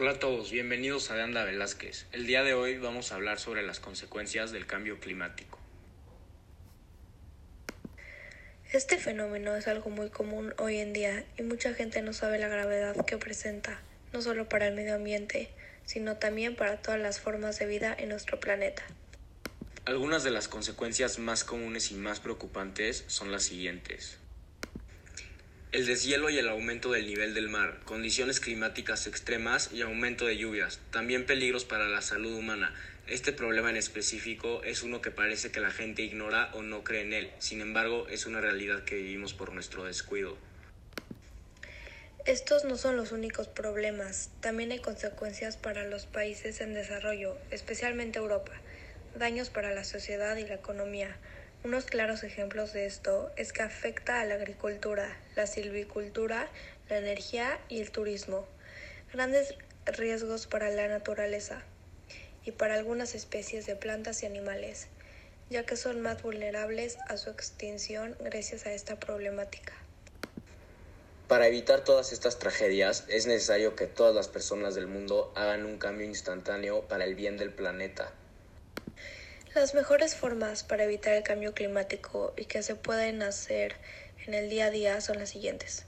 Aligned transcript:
Hola 0.00 0.12
a 0.12 0.18
todos, 0.18 0.50
bienvenidos 0.50 1.10
a 1.10 1.14
De 1.14 1.20
Anda 1.20 1.44
Velázquez. 1.44 2.06
El 2.12 2.26
día 2.26 2.42
de 2.42 2.54
hoy 2.54 2.78
vamos 2.78 3.12
a 3.12 3.16
hablar 3.16 3.38
sobre 3.38 3.62
las 3.62 3.80
consecuencias 3.80 4.50
del 4.50 4.66
cambio 4.66 4.98
climático. 4.98 5.58
Este 8.72 8.96
fenómeno 8.96 9.54
es 9.56 9.68
algo 9.68 9.90
muy 9.90 10.08
común 10.08 10.54
hoy 10.56 10.78
en 10.78 10.94
día 10.94 11.26
y 11.36 11.42
mucha 11.42 11.74
gente 11.74 12.00
no 12.00 12.14
sabe 12.14 12.38
la 12.38 12.48
gravedad 12.48 13.04
que 13.04 13.18
presenta, 13.18 13.82
no 14.14 14.22
solo 14.22 14.48
para 14.48 14.68
el 14.68 14.74
medio 14.74 14.94
ambiente, 14.94 15.50
sino 15.84 16.16
también 16.16 16.56
para 16.56 16.80
todas 16.80 16.98
las 16.98 17.20
formas 17.20 17.58
de 17.58 17.66
vida 17.66 17.94
en 17.94 18.08
nuestro 18.08 18.40
planeta. 18.40 18.82
Algunas 19.84 20.24
de 20.24 20.30
las 20.30 20.48
consecuencias 20.48 21.18
más 21.18 21.44
comunes 21.44 21.90
y 21.90 21.94
más 21.96 22.20
preocupantes 22.20 23.04
son 23.08 23.30
las 23.30 23.42
siguientes. 23.42 24.16
El 25.72 25.86
deshielo 25.86 26.30
y 26.30 26.38
el 26.38 26.48
aumento 26.48 26.90
del 26.90 27.06
nivel 27.06 27.32
del 27.32 27.48
mar, 27.48 27.78
condiciones 27.84 28.40
climáticas 28.40 29.06
extremas 29.06 29.70
y 29.72 29.82
aumento 29.82 30.26
de 30.26 30.36
lluvias, 30.36 30.80
también 30.90 31.26
peligros 31.26 31.64
para 31.64 31.86
la 31.86 32.02
salud 32.02 32.34
humana. 32.34 32.74
Este 33.06 33.32
problema 33.32 33.70
en 33.70 33.76
específico 33.76 34.64
es 34.64 34.82
uno 34.82 35.00
que 35.00 35.12
parece 35.12 35.52
que 35.52 35.60
la 35.60 35.70
gente 35.70 36.02
ignora 36.02 36.50
o 36.54 36.62
no 36.62 36.82
cree 36.82 37.02
en 37.02 37.12
él, 37.12 37.30
sin 37.38 37.60
embargo 37.60 38.08
es 38.08 38.26
una 38.26 38.40
realidad 38.40 38.82
que 38.82 38.96
vivimos 38.96 39.32
por 39.32 39.52
nuestro 39.52 39.84
descuido. 39.84 40.36
Estos 42.26 42.64
no 42.64 42.76
son 42.76 42.96
los 42.96 43.12
únicos 43.12 43.46
problemas, 43.46 44.30
también 44.40 44.72
hay 44.72 44.80
consecuencias 44.80 45.56
para 45.56 45.84
los 45.84 46.04
países 46.04 46.60
en 46.60 46.74
desarrollo, 46.74 47.38
especialmente 47.52 48.18
Europa, 48.18 48.52
daños 49.16 49.50
para 49.50 49.72
la 49.72 49.84
sociedad 49.84 50.36
y 50.36 50.48
la 50.48 50.54
economía. 50.54 51.16
Unos 51.62 51.84
claros 51.84 52.24
ejemplos 52.24 52.72
de 52.72 52.86
esto 52.86 53.30
es 53.36 53.52
que 53.52 53.60
afecta 53.60 54.22
a 54.22 54.24
la 54.24 54.36
agricultura, 54.36 55.14
la 55.36 55.46
silvicultura, 55.46 56.48
la 56.88 56.96
energía 56.96 57.60
y 57.68 57.82
el 57.82 57.90
turismo. 57.90 58.46
Grandes 59.12 59.54
riesgos 59.84 60.46
para 60.46 60.70
la 60.70 60.88
naturaleza 60.88 61.62
y 62.46 62.52
para 62.52 62.76
algunas 62.76 63.14
especies 63.14 63.66
de 63.66 63.76
plantas 63.76 64.22
y 64.22 64.26
animales, 64.26 64.88
ya 65.50 65.66
que 65.66 65.76
son 65.76 66.00
más 66.00 66.22
vulnerables 66.22 66.96
a 67.08 67.18
su 67.18 67.28
extinción 67.28 68.16
gracias 68.20 68.64
a 68.64 68.72
esta 68.72 68.98
problemática. 68.98 69.74
Para 71.28 71.46
evitar 71.46 71.84
todas 71.84 72.14
estas 72.14 72.38
tragedias 72.38 73.04
es 73.08 73.26
necesario 73.26 73.76
que 73.76 73.86
todas 73.86 74.14
las 74.14 74.28
personas 74.28 74.74
del 74.74 74.86
mundo 74.86 75.30
hagan 75.36 75.66
un 75.66 75.76
cambio 75.76 76.06
instantáneo 76.06 76.88
para 76.88 77.04
el 77.04 77.14
bien 77.14 77.36
del 77.36 77.52
planeta. 77.52 78.12
Las 79.52 79.74
mejores 79.74 80.14
formas 80.14 80.62
para 80.62 80.84
evitar 80.84 81.12
el 81.14 81.24
cambio 81.24 81.54
climático 81.54 82.32
y 82.36 82.44
que 82.44 82.62
se 82.62 82.76
pueden 82.76 83.20
hacer 83.20 83.74
en 84.24 84.34
el 84.34 84.48
día 84.48 84.66
a 84.66 84.70
día 84.70 85.00
son 85.00 85.18
las 85.18 85.30
siguientes. 85.30 85.86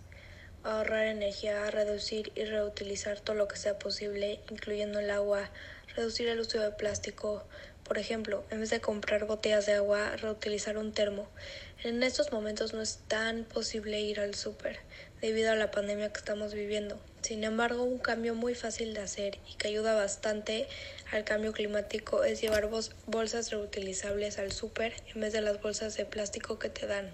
Ahorrar 0.64 1.06
energía, 1.06 1.70
reducir 1.70 2.32
y 2.34 2.44
reutilizar 2.44 3.20
todo 3.20 3.36
lo 3.36 3.46
que 3.46 3.54
sea 3.54 3.78
posible, 3.78 4.40
incluyendo 4.50 4.98
el 4.98 5.12
agua, 5.12 5.48
reducir 5.94 6.26
el 6.26 6.40
uso 6.40 6.60
de 6.60 6.72
plástico, 6.72 7.46
por 7.84 7.98
ejemplo, 7.98 8.44
en 8.50 8.60
vez 8.60 8.70
de 8.70 8.80
comprar 8.80 9.26
botellas 9.26 9.66
de 9.66 9.74
agua, 9.74 10.16
reutilizar 10.16 10.78
un 10.78 10.92
termo. 10.92 11.28
En 11.84 12.02
estos 12.02 12.32
momentos 12.32 12.72
no 12.72 12.80
es 12.80 13.00
tan 13.08 13.44
posible 13.44 14.00
ir 14.00 14.20
al 14.20 14.34
súper 14.34 14.78
debido 15.20 15.52
a 15.52 15.56
la 15.56 15.70
pandemia 15.70 16.12
que 16.12 16.18
estamos 16.18 16.54
viviendo. 16.54 16.98
Sin 17.22 17.44
embargo, 17.44 17.82
un 17.82 17.98
cambio 17.98 18.34
muy 18.34 18.54
fácil 18.54 18.94
de 18.94 19.00
hacer 19.00 19.38
y 19.50 19.54
que 19.56 19.68
ayuda 19.68 19.94
bastante 19.94 20.68
al 21.12 21.24
cambio 21.24 21.52
climático 21.52 22.24
es 22.24 22.40
llevar 22.40 22.68
bolsas 23.06 23.50
reutilizables 23.50 24.38
al 24.38 24.52
súper 24.52 24.94
en 25.14 25.20
vez 25.20 25.32
de 25.32 25.40
las 25.40 25.60
bolsas 25.60 25.96
de 25.96 26.04
plástico 26.04 26.58
que 26.58 26.68
te 26.68 26.86
dan. 26.86 27.10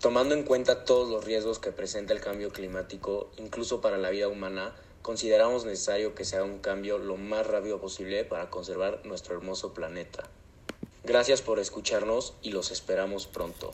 Tomando 0.00 0.34
en 0.34 0.44
cuenta 0.44 0.84
todos 0.84 1.10
los 1.10 1.24
riesgos 1.24 1.58
que 1.58 1.72
presenta 1.72 2.12
el 2.12 2.20
cambio 2.20 2.50
climático, 2.50 3.30
incluso 3.36 3.80
para 3.80 3.98
la 3.98 4.10
vida 4.10 4.28
humana, 4.28 4.74
consideramos 5.02 5.64
necesario 5.64 6.14
que 6.14 6.24
se 6.24 6.36
haga 6.36 6.44
un 6.44 6.58
cambio 6.58 6.98
lo 6.98 7.16
más 7.16 7.46
rápido 7.46 7.80
posible 7.80 8.24
para 8.24 8.50
conservar 8.50 9.00
nuestro 9.04 9.36
hermoso 9.36 9.74
planeta. 9.74 10.28
Gracias 11.04 11.42
por 11.42 11.58
escucharnos 11.58 12.34
y 12.42 12.50
los 12.50 12.70
esperamos 12.70 13.26
pronto. 13.26 13.72